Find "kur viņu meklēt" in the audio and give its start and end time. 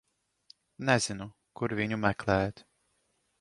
1.61-2.65